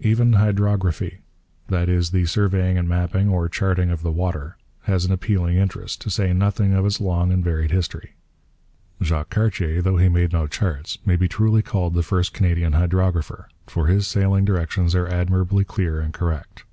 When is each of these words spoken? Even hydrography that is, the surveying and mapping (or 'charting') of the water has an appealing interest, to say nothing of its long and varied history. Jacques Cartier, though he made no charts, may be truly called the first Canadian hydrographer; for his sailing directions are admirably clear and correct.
Even 0.00 0.34
hydrography 0.34 1.20
that 1.68 1.88
is, 1.88 2.10
the 2.10 2.26
surveying 2.26 2.76
and 2.76 2.86
mapping 2.86 3.30
(or 3.30 3.48
'charting') 3.48 3.88
of 3.88 4.02
the 4.02 4.12
water 4.12 4.58
has 4.82 5.06
an 5.06 5.10
appealing 5.10 5.56
interest, 5.56 6.02
to 6.02 6.10
say 6.10 6.34
nothing 6.34 6.74
of 6.74 6.84
its 6.84 7.00
long 7.00 7.32
and 7.32 7.42
varied 7.42 7.70
history. 7.70 8.12
Jacques 9.02 9.30
Cartier, 9.30 9.80
though 9.80 9.96
he 9.96 10.10
made 10.10 10.34
no 10.34 10.46
charts, 10.46 10.98
may 11.06 11.16
be 11.16 11.28
truly 11.28 11.62
called 11.62 11.94
the 11.94 12.02
first 12.02 12.34
Canadian 12.34 12.74
hydrographer; 12.74 13.48
for 13.66 13.86
his 13.86 14.06
sailing 14.06 14.44
directions 14.44 14.94
are 14.94 15.08
admirably 15.08 15.64
clear 15.64 15.98
and 15.98 16.12
correct. 16.12 16.64